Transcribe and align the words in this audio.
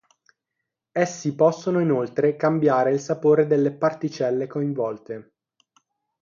Essi 0.91 1.35
possono 1.35 1.79
inoltre 1.79 2.35
cambiare 2.35 2.91
il 2.91 2.99
sapore 2.99 3.45
delle 3.45 3.71
particelle 3.71 4.47
coinvolte. 4.47 5.33